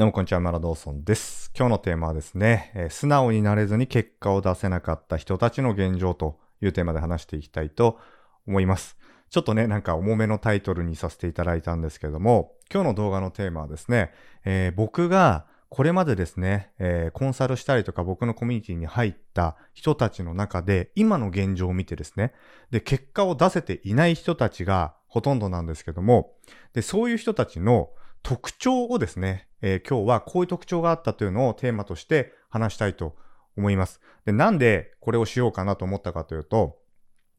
[0.00, 1.52] どうもこんにちは、マラドーソンです。
[1.54, 7.98] 今日のテーマはですね、えー素直になれずに結果を出せなかった人たちの現状というテーマで話していきたいと
[8.46, 8.96] 思います。
[9.28, 14.10] ちょっとね、なんか重めのタイトルにさせていただいたんですけども、今日の動画のテーマはですね、
[14.46, 22.32] えー僕がこれまでですね、えーコンサルしたりとか僕のコミュニティに入った人たちの中で、今の現状を見てですね、
[22.70, 26.32] で、結果を出せていない人たちがほとんどなんですけども、
[26.72, 27.90] で、そういう人たちの
[28.22, 33.16] 特徴をですね、えー今日はこういう特徴があったというのをテーマとして話したいと
[33.56, 34.00] 思います。
[34.24, 36.78] で、なんでこれをしようかなと思ったかというと、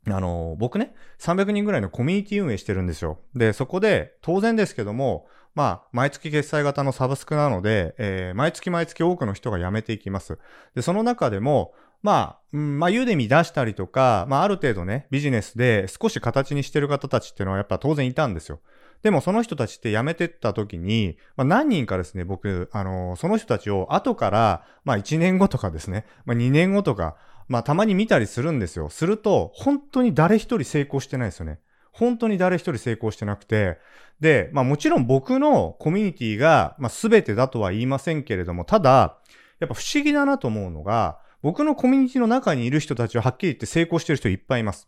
[0.07, 3.20] あのー僕ね、300人ぐらいのコミュニティ運営してるんですよ。
[3.35, 10.39] で、そこで、当然ですけども、まあ、毎月決済型のサブスクなので、えー毎月毎月多くの人が辞めていきます。
[10.75, 11.73] で、その中でも、
[12.03, 18.59] まあ、うん、まあ、ユーデミ出したりとか、まあ、ある程度ね、ビジネスで少し形にしてる方たちっていうのはやっぱ当然いたんですよ。
[19.03, 27.15] でもその人たちって辞めてった時に、まあ、何人かですね、僕、あのーその人たちを後から、まあ、1年後とかですね、まあ、2年後とか、
[27.48, 28.89] まあ、たまに見たりするんですよ。
[28.89, 31.59] すると、本当に誰一人成功してないですよね。
[31.91, 33.77] 本当に誰一人成功してなくて、
[34.20, 39.17] で、まあもちろん僕のコミュニティが、まあ全てだとは言いませんけれども、ただ、
[39.59, 44.87] やっぱ不思議だなと思うのが、僕のコミュニティの中にいる人たちははっきり言って成功してる人いっぱいいます。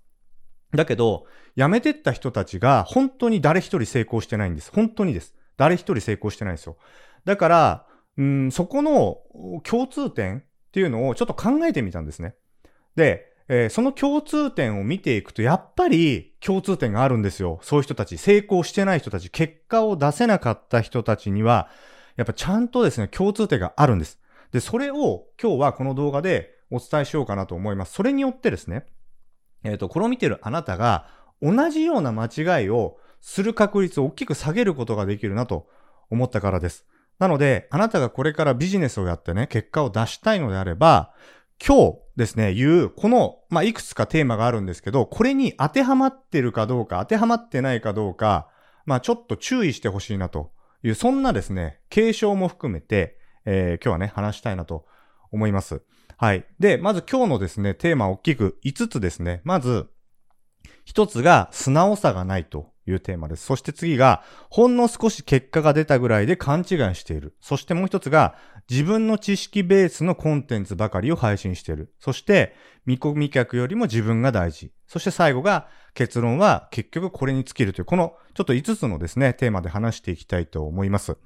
[0.74, 4.72] だけど、辞めてった人たちが本当に誰一人成功してないんです。
[4.74, 5.36] 本当にです。
[5.58, 6.78] 誰一人成功してないんですよ。
[7.26, 7.86] だから、
[8.18, 9.18] うん、そこの
[9.64, 12.36] 共通点っていうのをちょっと考えてみたんですね。
[12.96, 17.60] で、えーその共通点を見ていくと、やっぱり共通点があるんですよ。
[17.62, 21.70] そういう人たち、成功してない人たち、結果を出せなかった人たちには、
[22.16, 24.20] やっぱちゃんとですね、共通点があるんです。
[24.52, 27.94] で、それを今日はこの動画でお伝えしようかなと思います。
[27.94, 28.86] それによってですね、
[29.64, 31.08] えっ、と、これを見てるあなたが
[31.42, 35.68] 同じような間違いをする確率を大きく下げることができるなと
[36.10, 36.86] 思ったからです。
[37.20, 41.14] なので、あなたがこれからビジネスをやってね、結果を出したいのであれば、
[41.66, 48.50] 今日ですね、言う、この、まあ、いくつかテーマがあるんですけど、これに当てはまってるかどうか、当てはまってないかどうか、
[48.86, 50.52] まあ、ちょっと注意してほしいなと
[50.84, 54.86] いう、そんなですね、継承も含めて、えー今日はね、話したいなと
[55.32, 55.82] 思います。
[56.18, 56.46] はい。
[56.60, 59.42] で、まず今日のですね、テーマ大きく5つですね。
[59.44, 59.88] まず、
[60.86, 63.46] 一つが素直さがないというテーマです。
[63.46, 66.66] そして次が、ほんの少し結果が出たぐらいで勘違い
[66.96, 67.36] している。
[67.42, 68.36] そしてもう一つが、
[68.70, 71.94] 自分の知識ベースのコンテンツばかりを配信している。
[72.00, 74.72] そして、見込み客よりも自分が大事。
[74.88, 81.18] そして最後が、結論は結局これに尽きるという、このちょっと5つのですね、テーマで話していきたいと思います。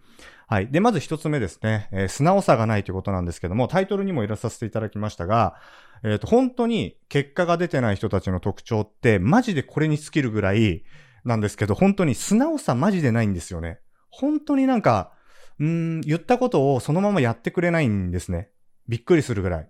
[0.49, 0.71] はい。
[0.71, 5.55] で、まず一つ目ですね、えー素直さがないということなんですけども、タイトルにも入れさせていただきましたが、
[6.03, 10.85] えっ、と、本当に結果が出てない人たちの特徴って、マジでこれに尽きるぐらい
[11.25, 13.79] なんですけど、本当に素直さマジでないんですよね。
[14.09, 15.11] 本当になんか、
[15.59, 18.49] うん、言ったことをそのままやってくれないんですね。
[18.87, 19.69] びっくりするぐらい。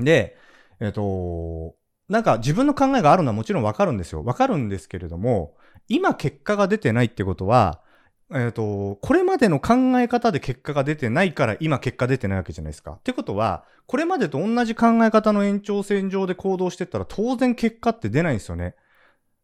[0.00, 0.36] で、
[0.80, 1.76] えっ、と、
[2.08, 4.24] なんか自分の考えがあるのはもちろんわかるんですよ。
[4.24, 5.54] わかるんですけれども、
[5.86, 7.83] 今結果が出てないってことは、
[8.32, 12.92] えっ、と、これまでの考え方で結果が出てないから今結果出てないわけじゃないですか。
[12.92, 18.74] ってことは、これまでと同じ考え方の延長線上で行動してったら当然結果って出ないんですよね。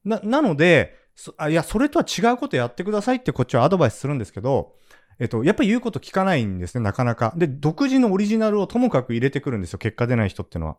[0.04, 0.96] な、なので、
[1.36, 4.74] あいや、それとは違うことやってくださいってこっちはアドバイスするんですけど、
[5.18, 7.34] えっと、やっぱり言うこと聞かないんですね、なかなか。
[7.36, 10.76] で、独自のオリジナルをともかく入れてくるんですよ、結果出ない人っていうのは。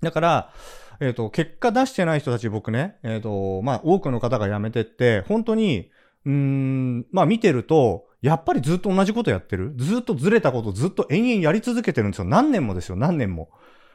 [0.00, 0.52] だから、
[1.00, 5.90] えっ、と、結果出してない人たち僕ね、えっ、と、まあ、多くの方が辞めてって、本当に、
[6.26, 9.72] うーん、まあ見てると、やっぱりずっと同じことやってる？
[9.76, 12.24] ずっとずれたことずっと延々やり続けてるんですよ。
[12.26, 13.50] 何年もですよ、何年も。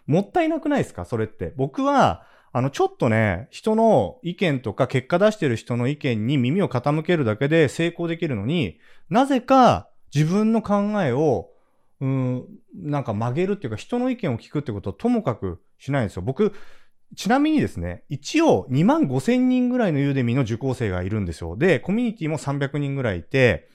[0.07, 1.05] もったいなくないですか？
[1.05, 1.53] それって。
[1.55, 11.49] 僕は、あの、ちょっとね、人の意見とか結果出してる人の意見に耳を傾けるだけで成功できるのに、なぜか自分の考えを、
[12.01, 16.21] うん、なんか曲げるっていうか人の意見を聞くってことをともかくしないんですよ。
[16.21, 16.53] 僕、
[17.15, 21.57] ちなみにですね、一応2万5千人ぐらいのユーデミーの受講生がいるんですよ。
[21.57, 23.69] で、コミュニティも300人ぐらいいて、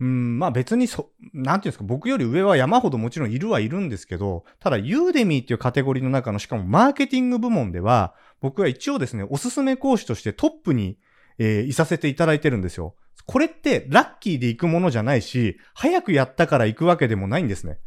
[0.00, 10.98] うん、まあ別にそ、なんていうんですか、僕より上は山ほどもちろんいるはいるんですけど、ただユーデミーっていうカテゴリーの中の、しかもマーケティング部門では、僕は一応ですね、おすすめ講師としてトップに、
[11.38, 12.94] えーいさせていただいてるんですよ。
[13.26, 17.78] これってラッキーで行くものじゃないし、早くやったから行くわけでもないんですね。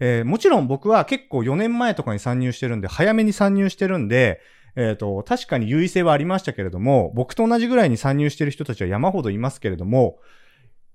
[0.00, 4.40] えーもちろん僕は結構4年前とかに参入してるんで、早めに参入してるんで、
[4.76, 10.18] えっ、と、確かに優位性はありましたけれども、僕と同じぐらいに参入してる人たちは山ほどいますけれども、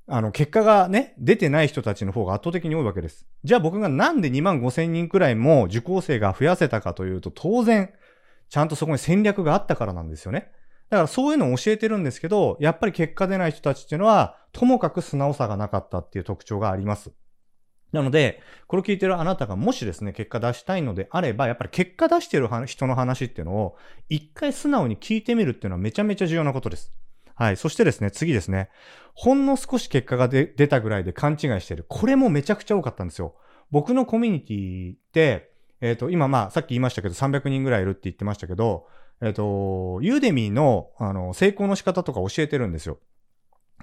[0.08, 3.26] あの、結果がね、出てない人たちの方が圧倒的に多いわけです。
[3.44, 7.94] じゃあ僕がなんで2万5千人くらいも受講生が増やせたかというと、当然、
[8.50, 10.52] ちゃんとそこに戦略があったからなんですよね。
[10.90, 17.12] だからそういうのを教えてるんですけど、やっぱり結果出ない人たちっていうのは、ともかく素直さがなかったっていう特徴があります。
[17.92, 23.78] なので、これ聞いてるあなたがもしですね、結果出したいのであれば、やっぱり結果出してる人の話っていうのを、
[24.10, 26.94] 一回素直に聞いてみるっていうのはめちゃめちゃ重要なことです。
[27.36, 27.58] はい。
[27.58, 28.70] そしてですね、次ですね。
[29.16, 31.86] ほんの少し結果が出たぐらいで勘違いしてる。
[31.88, 33.36] これもめちゃくちゃ多かったんですよ。
[33.72, 35.52] 僕のコミュニティって、
[35.82, 38.88] えっ、ー、と、今まあ、さっき言いましたけど、300人ぐらいいるって言ってましたけど、
[39.22, 43.00] えっ、ー、と、ユーデミーの、あの、成功の仕方とか教えてるんですよ。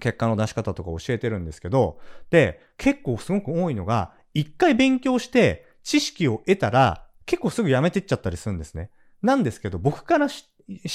[0.01, 1.99] 結果の出し方とか教えてるんですけど、
[2.31, 8.91] で、結構すごく多いのが、一回勉強して知識を得たら、結構すぐやめてっちゃったりするんですね。
[9.23, 10.45] なんですけど、僕からし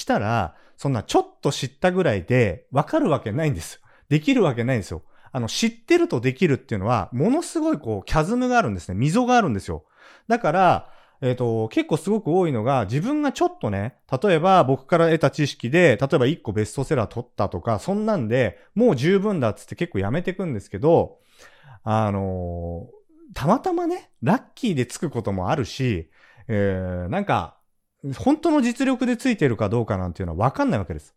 [0.05, 3.81] たら、そんなちょっと知ったぐらいでわかるわけないんです。
[4.09, 5.03] できるわけないんですよ。
[5.31, 8.95] あの、知ってるとできるっていうのは、ものすごいこう、キャズムがあるんですね。
[8.95, 9.85] 溝があるんですよ。
[10.27, 10.89] だから、
[11.21, 21.19] えっ、ー、と、結構すごく多いのが、自分がちょっとね、例えば僕から得た知識で、例えば1個ベストセラー取ったとか、そんなんで、もう十分だっつって結構やめてくんですけど、
[21.83, 26.09] あのー、たまたまね、ラッキーでつくこともあるし、
[26.47, 27.57] えー、なんか、
[28.17, 31.15] 本当の実力でついてるかどうかなんていうのはわかんないわけです。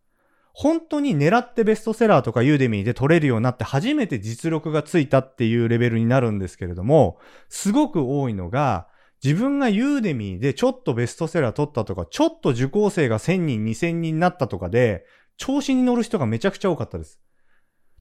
[0.52, 7.18] 本当に狙ってベストセラーとかユーデミーで取れるようになって初めて実力がついたっていうレベルになるんですけれども、
[7.48, 8.86] すごく多いのが、
[9.24, 15.06] 自分がユーデミーでちょっとベストセラー取ったとか、ちょっと受講生が1000人、2000人になったとかで、
[15.38, 17.18] 調子に乗る人がめちゃくちゃ多かったです。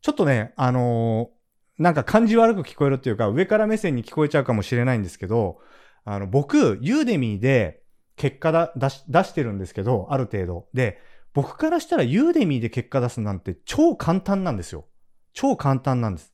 [0.02, 5.60] ちょっとね、あのー、なんか感じ悪く聞こえるっていうか、上から目線に聞こえちゃうかもしれないんですけど、
[6.04, 7.84] あの、僕、ユーデミーで
[8.18, 10.68] 結果だ出し出してるんですけど、ある程度。
[10.74, 11.00] で、
[11.34, 14.88] 僕からしたらユーデミーで結果出すなんて超簡単なんですよ。
[15.32, 16.34] 超簡単なんです。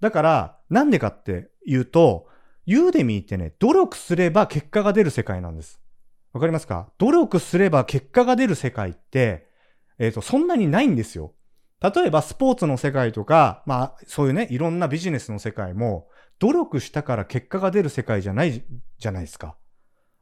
[0.00, 2.26] だから、なんでかっていうと、
[2.66, 5.80] ユーデミーってね、努力すれば結果が出る世界なんです。
[6.32, 6.90] わかりますか？
[6.98, 9.46] 努力すれば結果が出る世界って、
[9.98, 11.34] えっ、ー、と、そんなにないんですよ。
[11.80, 16.08] 例えばスポーツの世界とか、まあ、そういうね、いろんなビジネスの世界も、
[16.38, 18.64] 努力したから結果が出る世界じゃない
[18.98, 19.56] じゃないですか。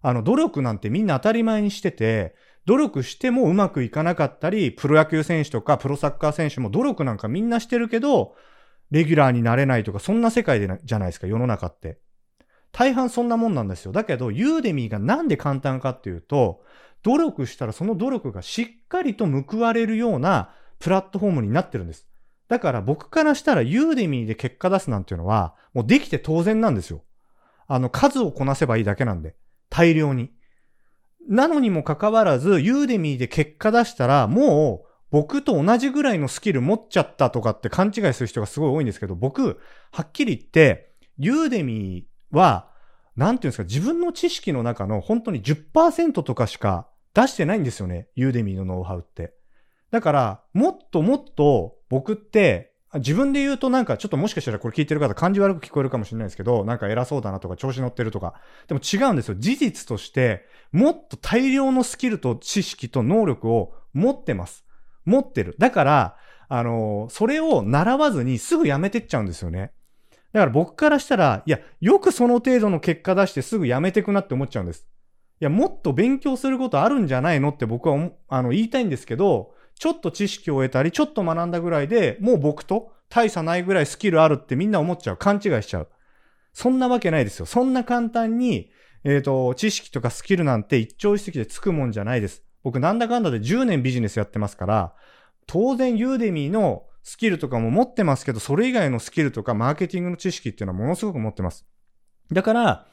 [0.03, 2.35] あの、努力なんてみんな当たり前にしてて、
[2.67, 8.35] 努力してもうまくいかなかったり、プロ野球選手とかプロサッカー選手も努力なんかみんなしてるけど、
[8.91, 11.99] レギュラーになれないとか、そんな世界でじゃないですか、世の中って。
[12.73, 13.93] 大半そんなもんなんですよ。
[13.93, 16.63] だけど、ユーデミーがなんで簡単かっていうと、
[17.03, 22.07] 努力したらその努力がしっかりと報われるようなプラットフォームになってるんです。
[22.49, 27.03] だから僕からしたらユーデミーで結果出すなんていうのは、もうできて当然なんですよ。
[27.67, 29.37] あの、数をこなせばいいだけなんで。
[29.71, 30.33] 大量に。
[31.29, 39.61] なのにもかかわらず、ユーデミーで結果出したら、もう僕と同じぐらいのスキル持っちゃったとかって勘違いする人がすごい多いんですけど、僕、
[39.93, 42.69] はっきり言って、ユーデミーは、
[43.17, 48.09] なんていうんですか、自分の知識の中の本当に10%とかしか出してないんですよね。
[48.15, 49.35] ユーデミーのノウハウって。
[49.91, 58.35] だから、もっともっと僕って、自分で言うとなんかちょっともしかしたらこれ聞いてる方感じ悪く聞こえるかもしれないですけど、なんか偉そうだなとか調子乗ってるとか。
[58.69, 59.35] でも違うんですよ。
[59.39, 64.65] 事実として、もっと大量のスキルと知識と能力を持ってます。
[65.05, 65.55] 持ってる。
[65.59, 66.17] だから、
[66.49, 69.73] あの、それを習わずにすぐやめてっちゃうんですよね。
[70.33, 74.87] だから僕からしたら、いや、よくその程度の結果出してすぐやめてくなって思っちゃうんです。
[75.41, 85.17] いや、もっと勉強することあるんじゃないのって僕はあの言いたいんですけど、ちょっと知識を得たり、ちょっと学んだぐらいで、もう僕と大差ないぐらいスキルあるってみんな思っちゃう。
[85.17, 85.89] 勘違いしちゃう。
[86.55, 87.47] そんなわけないですよ。
[87.47, 88.71] そんな簡単に、
[89.05, 92.43] えっ、ー、と、知識とかスキルなんて一朝一夕でつくもんじゃないです。
[92.63, 94.95] 僕なんだかんだで10年ビジネスやってますから、
[95.47, 101.67] 当然ユーデミーのスキルとかも持ってますけど、それ以外のスキルとかマーケティングの知識っていうのはものすごく持ってます。
[102.31, 102.87] だから、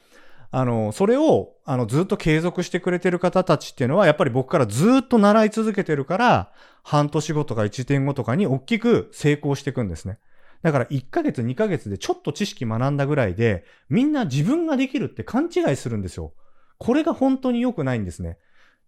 [0.52, 6.52] あの、それを、あの、ずっと継続してくれてる方たちっていうのは、やっぱり僕からずっと習い続けてるから、
[6.82, 10.18] 半年後とか1年後とかに大きく成功していくんですね。
[10.62, 16.34] だから1ヶ月2ヶ月でちょっと知識学んだぐらいで、みんな自分ができるって勘違いするんですよ。
[16.78, 18.38] これが本当に良くないんですね。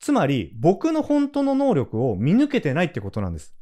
[0.00, 3.55] つまり、僕の本当の能力を見抜けてないってことなんです。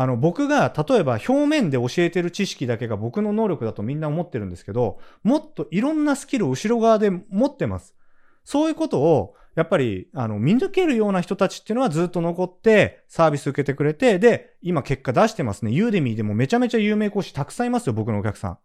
[0.00, 7.96] あの、僕が、例えば表面で教えてる知識だけが僕の能力だとみんな思ってるんですけど、もっといろんなスキルを後ろ側で持ってます。
[8.44, 15.72] そういうことを、やっぱり、あの、見抜けるような人たちっていうのはずっと残って、サービス受けてくれて、で、今結果出してますね。
[15.72, 18.58] ユーデミーでもめちゃめちゃ有名講師たくさんいますよ、僕のお客さん。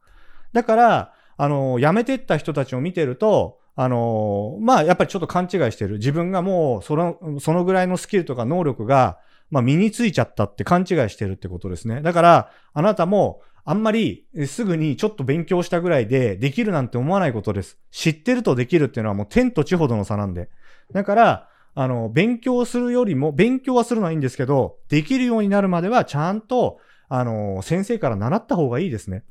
[0.54, 5.98] だから、あの、辞めてった人たちを見てると、あの、まあ、やっぱりちょっと勘違いしてる。
[5.98, 9.18] 自分がもう、その、そのぐらいのスキルとか能力が、
[9.54, 12.02] まあ、身についちゃったって勘違いしてるってことですね。
[12.02, 17.78] だから、あなたも、あんまりすぐにちょっと勉強したぐらいでできるなんて思わないことです。
[17.92, 20.50] 知ってるとできるっていうのはもう天と地ほどの差なんで。
[20.92, 29.24] だから、あの、勉強するよりも、勉強はするのはいいんですけど、できるようになるまではちゃんと、あの、先生から習った方がいいですね。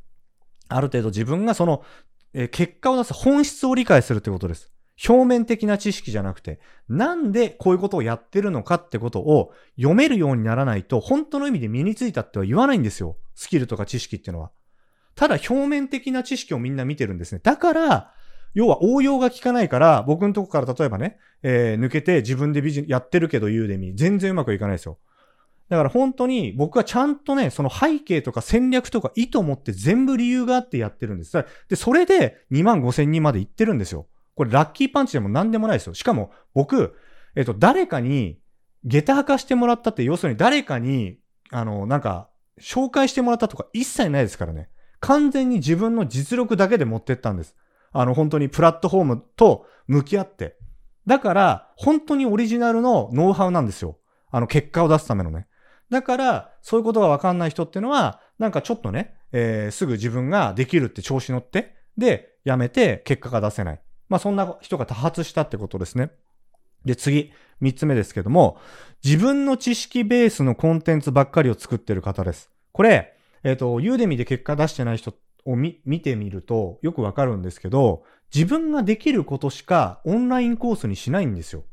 [0.69, 1.83] ある程度自分がその、
[2.33, 4.72] え、結果を出す本質を理解するってことです。
[5.09, 13.17] 表面的な知識じゃなくて、なんでこういうことをやってるのかってことを読めるようにならないと、本当の意味で身についたっては言わないんですよ。
[13.35, 14.51] スキルとか知識っていうのは。
[15.15, 17.41] ただ表面的な知識をみんな見てるんですね。
[17.43, 18.15] だから、
[18.55, 24.99] 要は応用が効かないから、僕のとこから例えばね、えー、抜けて自分でビジやってるけど言うでみ、全然うまくいかないですよ。
[25.69, 31.33] だから本当に僕はちゃんとね、その背景とか戦略とか意図を持って全部理由があってやってるんです。
[31.69, 34.07] で、それで2万5千人まで行ってるんですよ。
[34.35, 35.95] これラッキーパンチでも何でもないですよ。
[35.95, 36.95] しかも僕、
[37.35, 38.41] えっと、誰かに
[38.85, 41.19] 下駄履かしてもらったって、要するに誰かに、
[41.51, 42.29] あの、なんか、
[42.61, 44.69] 紹介してもらったとか一切ないですからね。
[45.01, 47.57] 完全に自分の実力だけで持ってったんです。
[47.93, 50.57] あの、本当にプラットフォームと向き合って。
[51.07, 53.99] だから、本当にオリジナルのノウハウなんですよ。
[54.31, 55.47] あの、結果を出すためのね。
[55.91, 63.81] だから、そういうことがわかんない人っていうのは、なんかちょっとね、えー、すぐ自分ができるって調子乗って、で、やめて結果が出せない。
[64.13, 66.11] まあそんな人が多発したってことですね。
[66.85, 68.59] で、次、三つ目ですけども、
[69.03, 72.51] 自分の知識ベースのコンテンツばっかりを作ってる方です。
[72.73, 75.15] これ、えっ、ー、と、ユーデミで結果出してない人
[75.47, 78.03] を見てみるとよくわかるんですけど、
[78.35, 81.65] 自分ができることしかオンラインコースにしないんですよ。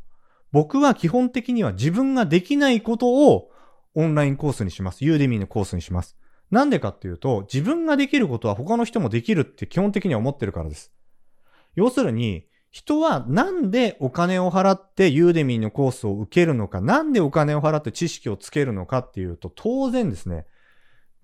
[0.54, 3.50] 僕は基本的には自分ができないことを
[3.96, 5.04] オンラインコースにします。
[5.04, 6.16] ユーデミのコースにします。
[6.52, 10.94] なんでかっていうと、自分ができることは他の人もできるって基本的には思ってるからです。
[11.76, 20.46] 要するに、人はなんでお金を払ってユーデミーのコースを受けるのか、なんでお金を払って知識をつけるのかっていうと、当然ですね、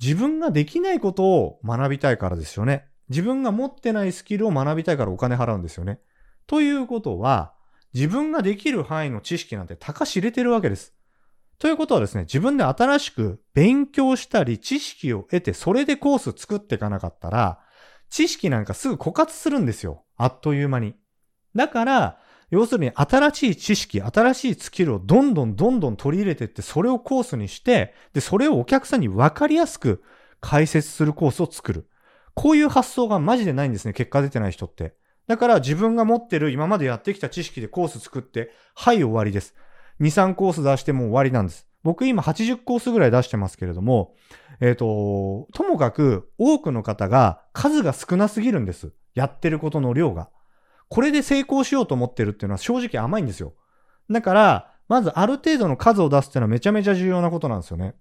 [0.02, 2.86] 自分ができないことを学びたいからですよね。
[3.10, 6.00] 自分が持ってないスキルを学びたいからお金払うんですよね。
[6.48, 7.54] ということは、
[7.94, 10.94] 自分ができる範囲の知識なんて高知れてるわけです。
[11.60, 17.60] ということはですね、自分で新しく勉強したり知識を得て、それでコース作っていかなかったら、
[18.10, 20.04] 知識なんかすぐ枯渇するんですよ。
[20.18, 20.96] あっという間に。
[21.56, 22.20] だから、
[22.52, 30.04] 要するに新しい知識、新しいスキルをどんどんどんどん取り入れていって、それをコースにして、で、それをお客さんに分かりやすく
[30.42, 31.90] 解説するコースを作る。
[32.34, 34.96] こういう発想がマジでないんですね、結果出てない人って。
[35.28, 39.56] だから自分が持ってる今までやってきた知識でコース作って、はい終わりです。
[40.00, 41.68] 2、3コース出しても終わりなんです。
[41.86, 44.16] 僕今80コースぐらい出してますけれども、
[44.60, 48.92] えっ、ー、と、ともかく多くの方が数が少なすぎるんです。
[49.14, 50.32] やってることの量が。
[50.90, 53.54] これで成功しようと思ってるっていうのは正直甘いんですよ。
[54.10, 57.94] だから、まずある程度の数を出すっていうのはめちゃめちゃ重要なことなんですよね。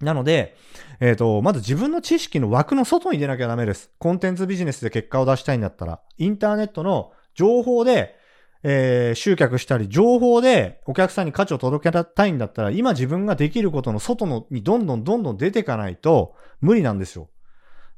[0.00, 0.56] なので、
[0.98, 3.92] えっ、ー、と、まず自分の知識の枠の外に出なきゃダメです。
[3.98, 8.16] コンテンツビジネスで結果を出したいんだったら、インターネットの情報で、
[8.62, 17.28] えー、集客したり、情報でお客さんに価値を届けたいんだったら、今自分ができることの外のにどんどんどんどん出ていかないと無理なんですよ。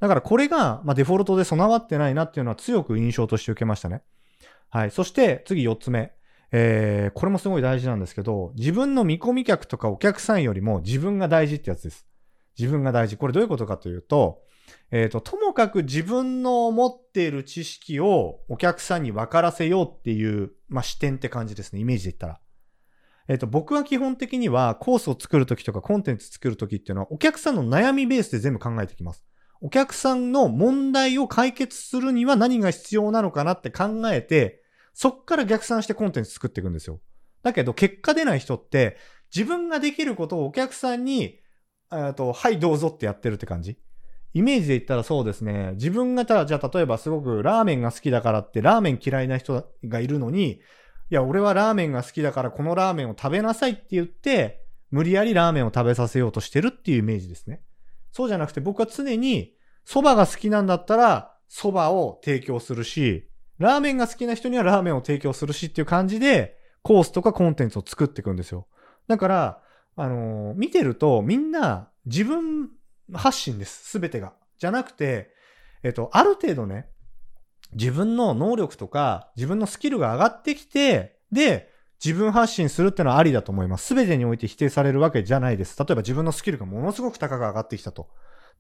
[0.01, 4.03] だからこれが、まあ、デフォルトで備わってないなっていうのは強く印象として受けましたね。
[4.71, 4.91] はい。
[4.91, 6.13] そして次4つ目。
[6.51, 12.07] えー、これもすごい大事なんですけど、自分の見込み客とかお客さんよりも自分が大事ってやつです。
[12.59, 13.17] 自分が大事。
[13.17, 14.43] これどういうことかというと、
[14.91, 21.81] えっ、ー、と、ともかく自分の持っている知識をお客さんに分からせようっていう、まあ、視点って感じですね。
[21.81, 22.41] イメージで言ったら。
[23.29, 29.25] えっ、ー、と、僕は基本的にはコースを作るときとかコンテンツ作るときっていうのはお客さんの悩みベースで全部考えてきます。
[29.61, 34.63] お客さんの問題を解決するには何が必要なのかなって考えて、
[34.95, 37.01] そっから逆算してコンテンツ作っていくんですよ。
[37.43, 38.97] だけど結果出ない人って
[39.35, 41.41] 自分ができることをお客さんに、
[41.93, 43.79] えっと、はいどうぞってやってるって感じ。
[44.35, 45.73] イメージで言ったらそうですね。
[45.75, 50.61] 自分がただ、じゃあ例えばすごくラーメンが好きだからってラーメン嫌いな人がいるのに、
[51.11, 57.63] いや、俺はラーメンが好きだからこのラーメンを食べなさいって言って、無理やりラーメンを食べさせようとしてるっていうイメージですね。
[58.13, 59.55] そうじゃなくて僕は常に
[59.87, 68.67] 蕎麦が好きなんだったら蕎麦を提供するし、ラーメンが好きな人にはラーメンを提供するしっていう感じで、コースとかコンテンツを作っていくんですよ。
[69.09, 69.63] だから、
[69.97, 72.71] あのー、見てるとみんな自分
[73.13, 73.91] 発信です。
[73.91, 74.33] すべてが。
[74.59, 75.33] じゃなくて、
[75.83, 76.89] えっと、ある程度ね、
[77.73, 81.71] 自分の能力とか、自分のスキルが上がってきて、で、
[82.05, 83.87] 自分発信するってのはありだと思います。
[83.87, 85.77] すべてにおいて否定されるわけじゃないです。
[85.79, 88.09] 例えば自分のスキルがものすごく高く上がってきたと。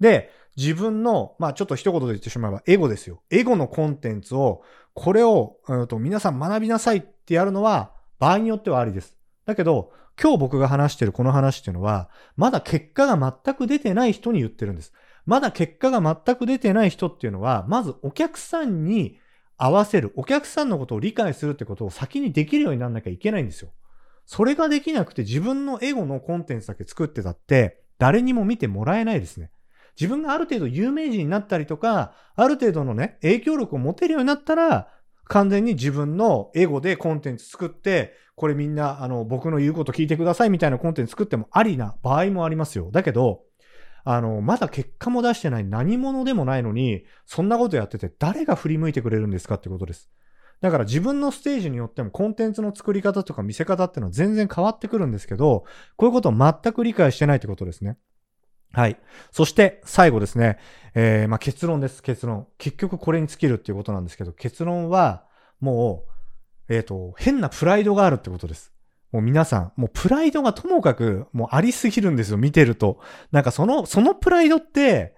[0.01, 3.23] で、自分の、まあちょっと一言で言ってしまえばエゴですよ。
[3.31, 4.63] エゴのコンテンツを、
[4.95, 9.17] これを、うんと皆さん学びなさいってやるのは、場合によってはありです。
[9.47, 14.93] だけど、今日僕が話してるこの話っていうのは、まだ結果が全く出てない人に言ってるんです。
[15.27, 19.19] まだ結果が全く出てない人っていうのは、まずお客さんに
[19.57, 23.71] 合わせる、お客さんのことを理解するってことを先にできるようにならなきゃいけないんですよ。
[24.27, 29.51] それができなくて自分のエゴのコンテンツだけ作ってたって、誰にも見てもらえないですね。
[30.01, 34.89] 自分がある程度有名人になったりとか、ある程度のね、影響力を持てるようになったら、
[35.29, 42.91] 完全に自分のエゴでコンテンツ作って、これみんな、あの、僕の言うこと聞いてくださいみたいなコンテンツ作ってもありな場合もありますよ。
[42.91, 43.43] だけど、
[44.05, 50.11] あの、まだ結果も出してない何者でもないのに、そんなことやってて誰が振り向いてくれるんですかってことです。
[50.61, 55.65] だから自分のステージによってもコンテンツの作り方とか見せ方っていうのは全然変わってくるんですけど、
[55.97, 57.99] こういうことを全く理解してないってことですね。
[58.73, 58.99] はい。
[59.31, 60.59] そして最後ですね。
[60.95, 62.47] えー、まあ、結論です、結論。
[62.59, 65.25] 結局これに尽きるっていうことなんですけど、結論は
[65.61, 66.05] も
[66.69, 68.73] う、えっ、ー、と、変なプライドがあるってことです。
[69.13, 73.01] もう皆さん、もうプライドがともかくもうありすぎるんですよ、見てると。
[73.33, 75.17] なんかその、そのプライドって、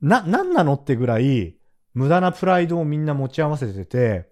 [0.00, 1.56] な、なんなのってぐらい、
[1.94, 4.28] 無駄なプライドをみんな持ち合わせてて、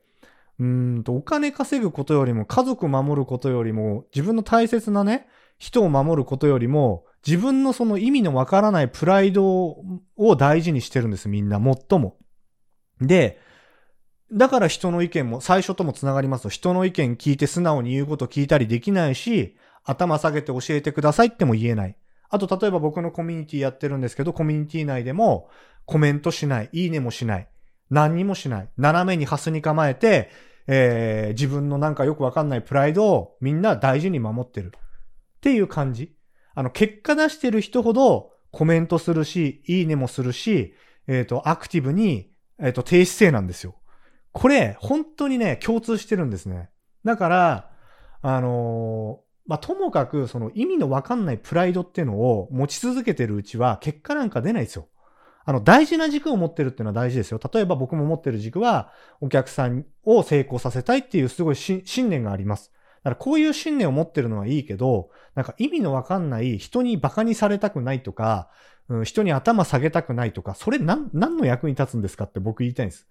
[0.59, 5.27] うんと、お金稼ぐことよりも、家族守ることよりも、自分の大切なね、
[5.63, 9.77] 人を守ることよりも、自分のその意味のわからないプライド
[10.17, 12.17] を大事にしてるんです、みんな、最も。
[13.01, 13.39] で、
[14.33, 21.97] だから人の意見も、最初とも繋がりますと、人の意見聞いて素直に言うこと聞いたりできないし、頭下げて教えてくださいっても言えない。
[22.29, 25.49] あと、例えば僕のコミュニティやってるんですけど、コミュニティ内でも
[25.87, 27.49] コメントしない、いいねもしない、
[27.89, 30.29] 何にもしない、斜めにハスに構えて、
[30.67, 34.73] えー、自分のなんかよくわかんないプライドをみんな大事に守ってる。
[35.43, 36.15] っていう感じ。
[36.55, 40.73] あの、結果出してる人ほどコメントするし、いいねもするし、
[41.09, 42.31] えっ、ー、と、アクティブに、
[42.61, 43.75] えっ、ー、と、低姿勢なんですよ。
[44.31, 46.71] これ、本当にね、共通してるんですね。
[47.05, 47.71] だから、
[48.21, 54.87] あのー、まあ、ともかく、その意味のわかんないプライドっていうのを持ち続けてるうちは、結果なんか出ないですよ。
[55.45, 57.41] あの、大事な軸を持ってるっていうのは大事ですよ。
[57.53, 62.71] 例えば僕も持ってる軸は、お客さんを成功させたいっていうすごい信念があります。
[63.05, 68.49] だからこういう信念を持ってるのはいいけど、なんか意味のわかんない人に馬鹿にされたくないとか、
[68.89, 73.09] うん、人に頭下げたくないとか、それ何、何の役に立つんですかって僕言いたいんです。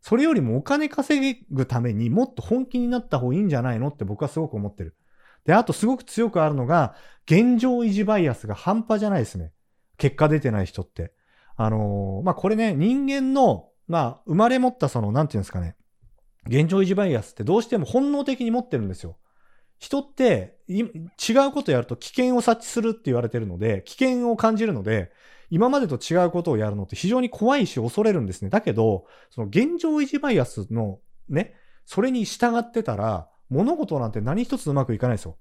[0.00, 4.96] それよりもお金稼ぐためにもっと本気になった方がいいんじゃないのって僕はすごく思ってる。
[5.44, 6.94] で、あとすごく強くあるのが、
[7.26, 9.52] 現状維持バイアスが半端じゃないですね。
[9.98, 11.12] 結果出てない人って。
[11.56, 15.76] あのー、まあ、これね、人間の、まあ、生まれ持ったその、なんていうんですかね。
[16.46, 19.16] 現状維持バイアスってどうしても本能的に持ってるんですよ。
[19.82, 20.82] 人って違
[21.48, 25.10] うことやると危険を察知するって言われてるので、危険を感じるので、
[25.50, 28.48] 今までと違うことをやるのって非常に怖いし恐れるんですね。
[28.48, 35.36] だけど、その現状維持バイアスのね、それに従ってたら、物事なんて何一つうまくいかないですよ。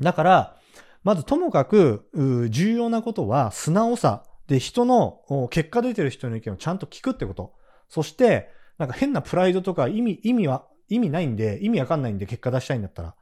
[0.00, 0.56] だから、
[1.02, 2.08] まずともかく、
[2.50, 4.22] 重要なことは素直さ。
[4.46, 7.54] で、人の、結果出てる人の意見をちゃんと聞くってこと。
[7.88, 13.14] そして、なんか変なプライドとか意味、意味は、意味ないんで、意味わかんないんで結果出したいんだったら、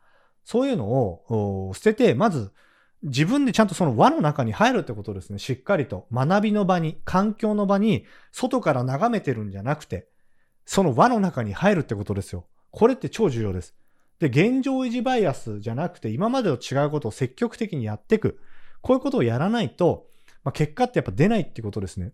[0.46, 2.52] そういうのを捨てて、まず
[3.02, 5.40] 自分でちゃんとその輪の中に入るってことですね。
[5.40, 10.06] しっかりと学びの場に、環境の場に、外から眺めてるんじゃなくて、
[10.64, 12.46] その輪の中に入るってことですよ。
[12.70, 13.74] これって超重要です。
[14.20, 18.38] で、現状維持バイアスじゃなくて、今までと違うことを積極的にやっていく。
[18.82, 20.06] こういうことをやらないと、
[20.44, 22.12] まあ、結果ってやっぱ出ないってことですね。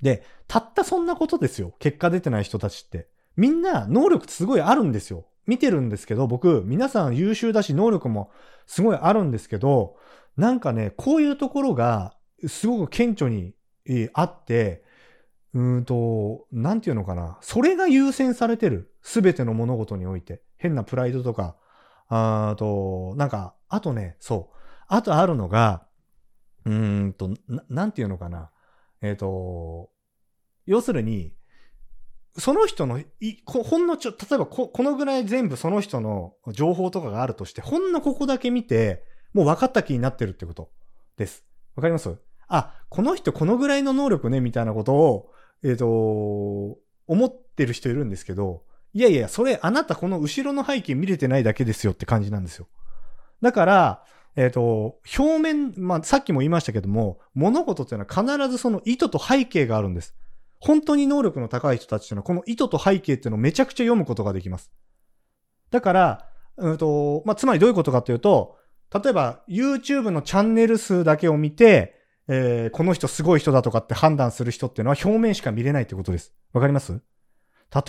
[0.00, 1.74] で、たったそんなことですよ。
[1.80, 3.08] 結果出てない人たちって。
[3.36, 5.26] みんな能力すごいあるんですよ。
[5.46, 8.30] 見てるんですけど、僕、皆さん優秀だし、能力も
[8.66, 9.96] すごいあるんですけど、
[10.36, 13.54] なんかね、こういうところが、すごく顕著に、
[14.14, 14.84] あって、
[15.54, 17.38] うんと、なんていうのかな。
[17.42, 18.94] それが優先されてる。
[19.02, 20.42] すべての物事において。
[20.56, 21.56] 変なプライドとか、
[22.08, 24.56] あと、なんか、あとね、そう。
[24.86, 25.86] あとあるのが、
[26.64, 28.50] うんとな、なんていうのかな。
[29.02, 29.90] えっ、ー、と、
[30.64, 31.34] 要するに、
[32.38, 33.06] その人のい、
[33.44, 40.70] ほんのちょ、例えばこ、このぐらい全部その人の情報とかがあるとして、ほんのここだけ見て、もう分かった気になってるってこと
[41.16, 41.44] です。
[41.74, 42.16] わかります？
[42.48, 48.62] あ、この人このぐらいの能力ね、みたいなことを、えっ、ー、と、思ってる人いるんですけど、
[48.94, 52.68] いやいや、それあなたこの後ろの背景見れてないだけですよって感じなんですよ。
[53.40, 54.04] だから、
[54.36, 60.14] えっ、ー、と、表面、まあ、さっきも言いましたけども、物事っていうのは必ずその意図と背景があるんです。
[60.64, 64.70] 本当に能力の高い人たちっていうのは、この意図と背景っていうのをめちゃくちゃ読むことができます。
[65.72, 68.58] だから、うんと、まあ、つまりどういうことかというと、
[68.94, 71.96] 例えば YouTube のチャンネル数だけを見て、
[72.28, 76.32] えー、この人すごい人だとかって判断する人っていうのは表面しか見れないってことです。
[76.52, 77.00] わかります？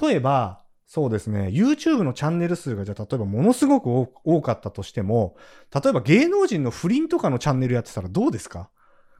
[0.02, 5.36] 例えば、そうですね、YouTube のチャンネル数がじゃあ例えばものすごく多かったとしても、
[5.74, 8.72] 例えば芸能人の不倫とかのチャンネルやってたらどうですか？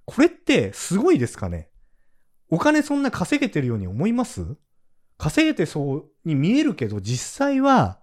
[0.06, 1.70] これってすごいですかね？
[2.54, 4.46] お金そんな稼げてるように思います？
[5.18, 8.00] 稼げてそうに見えるけど、実際は、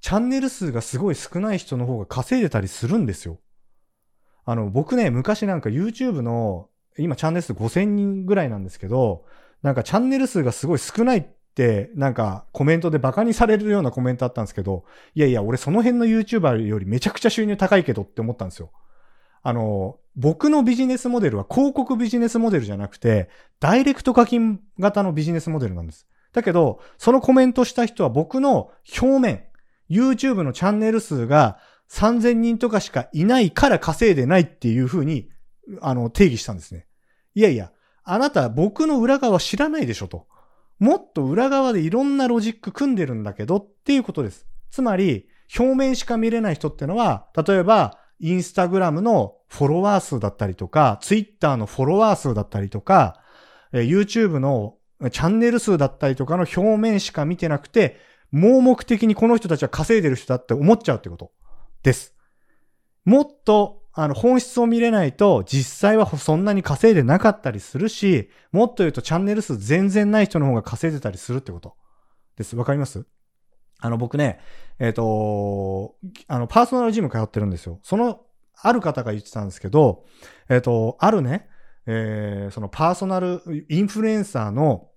[0.00, 3.40] チャンネル数がすごい少ない人の方が稼いでたりするんですよ。
[4.46, 9.26] あの、僕ね、昔なんか YouTube の、今チャンネル数5000人ぐらいなんですけど、
[9.62, 18.70] なんかチャンネル数がすごい少ないって、なんかコメントでバカにされるようなコメントあったんですけど、いやいや、俺その辺の YouTuber よりめちゃくちゃ収入高いけどって思ったんですよ。
[19.42, 23.28] あの、僕のビジネスモデルは広告ビジネスモデルじゃなくて、
[23.60, 26.06] ダイレクト課金型のビジネスモデルなんです。
[26.32, 29.44] だけど、そのコメントした人は僕の表面、
[29.90, 31.58] YouTube のチャンネル数が
[31.90, 35.28] 3000人とかしかいないから稼いでないっていうふうに、
[35.80, 36.86] あの、定義したんですね。
[37.34, 37.72] いやいや、
[38.04, 40.26] あなた僕の裏側知らないでしょと。
[40.78, 44.46] もっと裏側でいろんなロジック組んでるんだけどっていうことです。
[44.70, 53.20] つまり、表面しか見れない人ってのは、例えば、インスタグラムのフォロワー数だったりとか、ツイッターのフォロワー数だったりとか、
[53.72, 54.76] YouTube の
[55.10, 57.98] チャンネル数だったりとかの表面しか見てなくて、
[58.30, 61.32] 盲目的にこの人たちは稼いでる人だって思っちゃうってこと
[61.82, 62.14] です。
[63.04, 71.76] もっと、あの、本質を見れないと、実際はそんなに稼いでなかったりするし、もっと言うとチャンネル数全然ない人の方が稼いでたりするってこと
[72.36, 72.56] です。
[72.56, 73.06] わかります？
[73.80, 74.40] あの、僕ね、
[74.78, 77.80] えっ、ー、と、あの、パーソナルジム通ってるんですよ。
[77.82, 78.20] その、
[78.56, 80.04] ある方が言ってたんですけど、
[80.48, 81.48] えっ、ー、と、あるね、
[81.86, 84.88] えー、そのパーソナル、インフルエンサーの、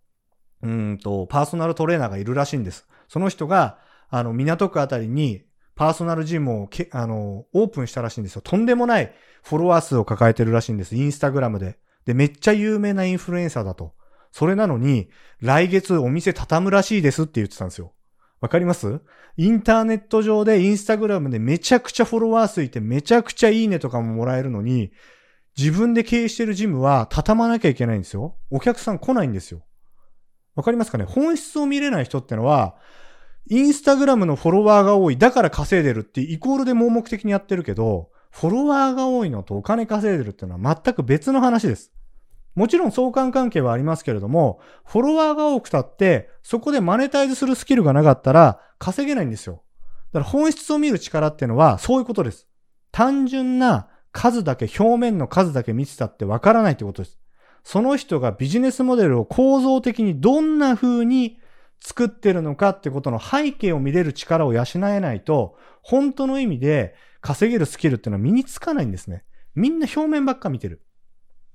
[0.62, 2.88] うんと、パーソナルトレーナーがいるらしいんです。
[3.08, 5.44] その人が、あの、港区あたりに、
[5.76, 8.42] パーソナルジムをけ、あの、オープンしたらしいんですよ。
[8.42, 9.14] とんでもない
[9.44, 10.96] フォロワー数を抱えてるらしいんです。
[10.96, 11.78] インスタグラムで。
[12.06, 13.94] で、めっちゃ有名なインフルエンサーだと。
[14.32, 15.10] それなのに、
[15.40, 17.94] 来月お店畳むらしいですって言ってたんですよ。
[18.40, 19.02] わかります？
[19.36, 24.92] インターネット上でインスタグラムでめちゃくちゃフォロワー数いてめちゃくちゃいいねとかももらえるのに、
[25.58, 28.36] 自分で経営してるジムは畳まなきゃいけないんですよ。
[28.52, 29.64] お客さん来ないんですよ。
[30.56, 31.06] わかりますかね？
[31.06, 32.76] 本質を見れない人ってのは、
[33.50, 41.92] インスタグラムのフォロワーが多い、だから稼いでるってイコールで盲目的にやってるけど、フォロワーが多いのとお金稼いでるっていうのは全く別の話です。
[42.58, 49.62] もちろん相関関係はありますけれども、フォロワーが多くたって、そこでマネタイズするスキルがなかったら稼げないんですよ。
[50.12, 52.48] だから本質を見る力っていうのはそういうことです。
[52.92, 57.20] 単純な数だけ、表面の数だけ見てたってわからないってことです。
[57.64, 61.38] その人がビジネスモデルを構造的にどんな風に
[61.80, 69.26] 作ってるのかってことの背景を見れる力を養えないと、本当の意味で稼げるスキルっていうのは身につかないんですね。
[69.54, 70.82] みんな表面ばっか見てる。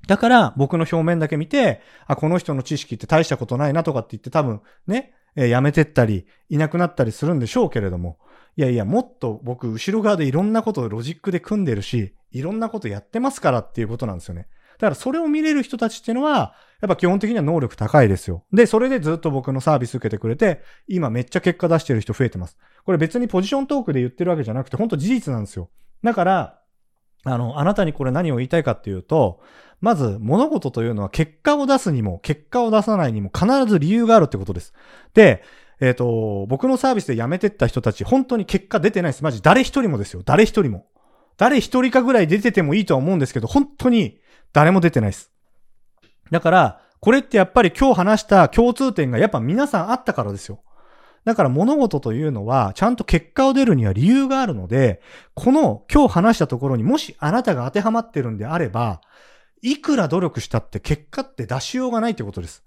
[0.06, 8.18] だから僕の表面だけ見て、あ、この人の知識って大したことないなとかって言って多分ね、えー、やめてったり、いなくなったりするんでしょうけれども、
[8.56, 14.48] いやいや、もっと僕後ろ側でいろんなことをロジックで組んでるし、いろんなことやってますからっていうことなんですよね。
[14.78, 18.44] だからそれを見れる人たちっていうのは、やっぱ基本的には能力高いですよ。
[18.52, 22.58] で、それでずっと僕のサービス受けてくれて、今めっちゃ結果出してる人増えてます。
[22.84, 25.70] これ別にポジショントークで言ってるわけじゃなくて、本当事実なんですよ。
[26.02, 26.58] だから、
[27.24, 29.40] あの、あなたにこれ何を言いたいかっていうと、
[29.80, 34.72] まず物事というのは結果を出すにも、結果を出さないにも必ず理由があるってことです。
[35.14, 35.42] で、
[35.80, 39.24] えっ、ー、と、僕のサービスで辞めてった人たち、本当に結果出てないです。
[39.24, 40.22] マジ誰一人もですよ。
[40.24, 40.86] 誰一人も。
[41.36, 44.20] 誰一人かぐらい出ててもいいとは思うんですけど、本当に
[44.52, 45.32] 誰も出てないです。
[46.30, 50.62] だから、これってやっぱり今日話した共通点がやっぱ皆さんあったからですよ。
[51.24, 55.00] だから物事というのは、ちゃんと結果を出るには理由があるので、
[55.34, 59.00] この今日話したところにもしあなたが当てはまってるんであれば、
[59.62, 62.64] いくら努力したって結果って出しようがないってことです。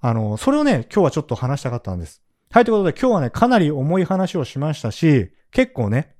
[0.00, 2.22] あの、それをね、今日はちょっと話したかったんです。
[2.50, 6.14] はい、ということで今日はね、かなり重い話をしましたし、結構ね、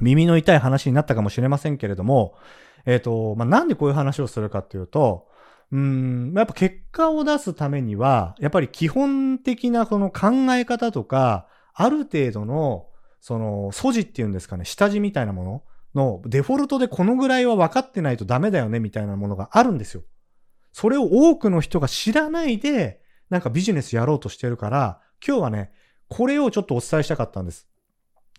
[0.00, 2.34] 耳の痛い話になったかもしれませんけれども、
[2.86, 5.28] えっ、ー、と、まあ、なんでこういう話をするかっていうと、
[5.72, 12.88] うん、やっぱ結果を出すためには、やっぱり基本的なこの考え方とか、ある程度の、
[13.20, 15.62] その、素地っていうんですかね、下地みたいなもの
[15.94, 20.02] のデフォルトでこのぐらいは分かってないとダメだよねみたいなものがあるんですよ。
[20.72, 25.72] それを多くの人が知らないで、なんかビジネスやろうとしてるから、今日はね、
[26.08, 27.66] これをちょっとお伝えしたかったんです。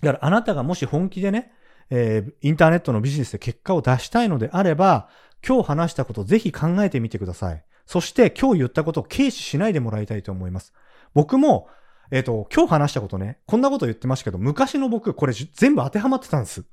[0.03, 1.51] だからあなたがもし本気でね、
[1.89, 5.09] えー、インターネットのビジネスで結果を出したいのであれば、
[5.47, 7.63] 今日話したことぜひ考えてみてください。
[7.85, 10.73] そして今日言ったことを軽視しないでもらいたいと思います。
[11.13, 11.67] 僕も、
[12.11, 16.63] えっ、ー、と、今日話したことね、こんなこと言ってましたけど、昔の僕、これ全部当てはまってたんです。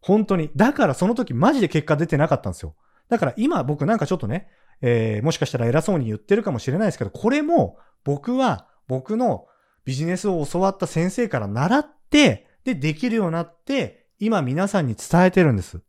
[0.00, 0.50] 本当に。
[0.56, 2.74] だからその時マジで結果出てなかったんですよ。
[3.08, 4.48] だから今僕なんかちょっとね、
[4.80, 9.46] えー、もしかしたら偉そうに言ってるかもしれないですけど、これも僕は僕の
[9.84, 15.80] ビジネスを教わった先生から習って、で、できるようになって、今皆さんに伝えてるんです。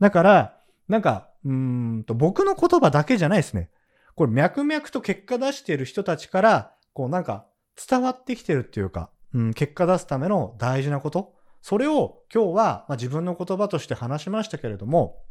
[0.00, 3.70] だから、なんか、うんと、僕の言葉だけじゃないですね。
[4.14, 7.46] これ脈々と結果出してる人たちから、こうなんか
[7.88, 15.22] 伝わってきてるっていうか、うん、結果出すための大事なことそれを今日は、まあ、自分の言葉として話しましたけれども、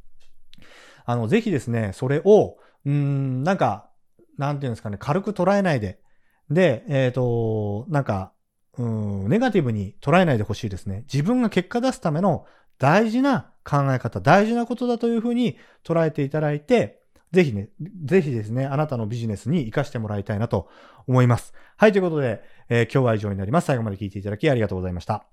[1.05, 3.91] あの、ぜひですね、それを、うん、なんか、
[4.39, 5.99] なんていうんですかね、軽く捉えないで、
[6.49, 8.33] で、えっ、ー、と、なんか、
[8.79, 11.03] うん、ネガティブに捉えないでほしいですね。
[11.03, 12.47] 自分が結果出すための
[12.79, 17.69] 大事な考え方、大事なことだというふうに捉えていただいて、ぜひね、
[18.05, 20.69] ぜひですね、あなたのビジネスに活かしてもらいたいなと
[21.07, 21.53] 思います。
[21.77, 23.65] はい、ということで、えー、今日は以上になります。
[23.65, 25.32] 最後まで聞いていただきありがとうございました。